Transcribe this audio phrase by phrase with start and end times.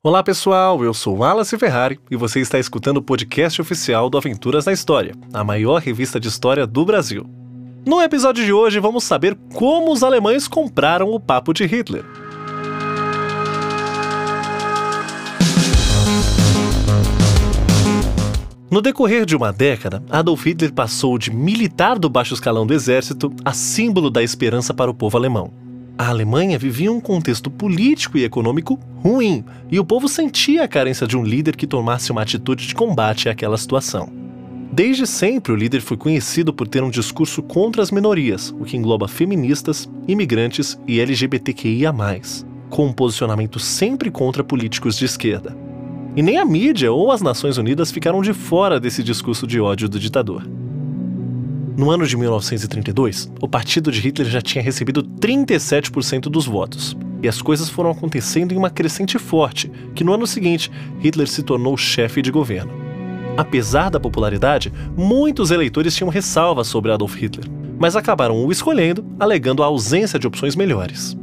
[0.00, 4.64] Olá pessoal, eu sou Wallace Ferrari e você está escutando o podcast oficial do Aventuras
[4.64, 7.26] na História, a maior revista de história do Brasil.
[7.84, 12.04] No episódio de hoje vamos saber como os alemães compraram o papo de Hitler.
[18.70, 23.34] No decorrer de uma década, Adolf Hitler passou de militar do baixo escalão do exército
[23.44, 25.67] a símbolo da esperança para o povo alemão.
[25.98, 31.08] A Alemanha vivia um contexto político e econômico ruim, e o povo sentia a carência
[31.08, 34.08] de um líder que tomasse uma atitude de combate àquela situação.
[34.70, 38.76] Desde sempre, o líder foi conhecido por ter um discurso contra as minorias, o que
[38.76, 41.92] engloba feministas, imigrantes e LGBTQIA,
[42.70, 45.56] com um posicionamento sempre contra políticos de esquerda.
[46.14, 49.88] E nem a mídia ou as Nações Unidas ficaram de fora desse discurso de ódio
[49.88, 50.48] do ditador.
[51.78, 56.96] No ano de 1932, o partido de Hitler já tinha recebido 37% dos votos.
[57.22, 61.40] E as coisas foram acontecendo em uma crescente forte, que no ano seguinte, Hitler se
[61.40, 62.72] tornou chefe de governo.
[63.36, 67.48] Apesar da popularidade, muitos eleitores tinham ressalvas sobre Adolf Hitler,
[67.78, 71.16] mas acabaram o escolhendo, alegando a ausência de opções melhores.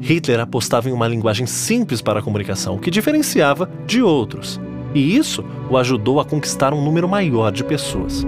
[0.00, 4.58] Hitler apostava em uma linguagem simples para a comunicação, que diferenciava de outros,
[4.94, 8.26] e isso o ajudou a conquistar um número maior de pessoas.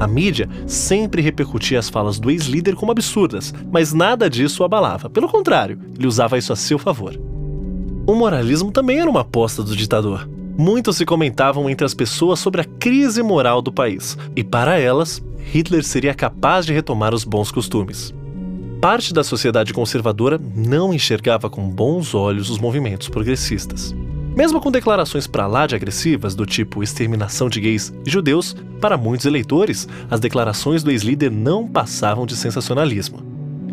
[0.00, 5.10] A mídia sempre repercutia as falas do ex-líder como absurdas, mas nada disso o abalava.
[5.10, 7.18] Pelo contrário, ele usava isso a seu favor.
[8.06, 10.28] O moralismo também era uma aposta do ditador.
[10.56, 15.22] Muitos se comentavam entre as pessoas sobre a crise moral do país, e para elas,
[15.52, 18.14] Hitler seria capaz de retomar os bons costumes.
[18.80, 23.94] Parte da sociedade conservadora não enxergava com bons olhos os movimentos progressistas.
[24.38, 28.96] Mesmo com declarações para lá de agressivas, do tipo exterminação de gays e judeus, para
[28.96, 33.18] muitos eleitores, as declarações do ex-líder não passavam de sensacionalismo.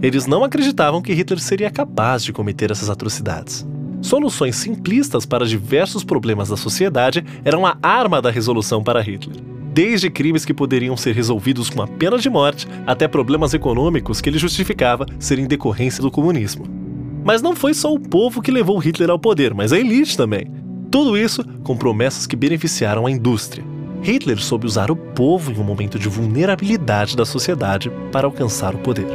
[0.01, 3.63] Eles não acreditavam que Hitler seria capaz de cometer essas atrocidades.
[4.01, 9.37] Soluções simplistas para diversos problemas da sociedade eram a arma da resolução para Hitler.
[9.71, 14.29] Desde crimes que poderiam ser resolvidos com a pena de morte até problemas econômicos que
[14.29, 16.84] ele justificava serem decorrência do comunismo.
[17.25, 20.45] Mas não foi só o povo que levou Hitler ao poder, mas a elite também.
[20.91, 23.65] Tudo isso com promessas que beneficiaram a indústria.
[24.03, 28.77] Hitler soube usar o povo em um momento de vulnerabilidade da sociedade para alcançar o
[28.77, 29.07] poder.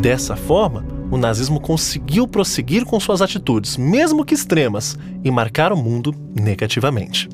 [0.00, 5.76] Dessa forma, o nazismo conseguiu prosseguir com suas atitudes, mesmo que extremas, e marcar o
[5.76, 7.28] mundo negativamente.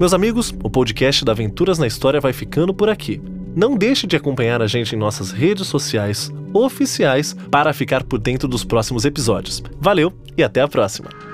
[0.00, 3.20] Meus amigos, o podcast da Aventuras na História vai ficando por aqui.
[3.54, 8.48] Não deixe de acompanhar a gente em nossas redes sociais oficiais para ficar por dentro
[8.48, 9.62] dos próximos episódios.
[9.80, 11.33] Valeu e até a próxima!